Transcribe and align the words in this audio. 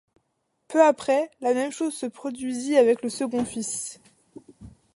Peu 0.67 0.81
après, 0.83 1.29
la 1.41 1.53
même 1.53 1.71
chose 1.71 1.93
se 1.93 2.07
produisit 2.07 2.75
avec 2.75 3.03
le 3.03 3.09
second 3.11 3.45
fils. 3.45 3.99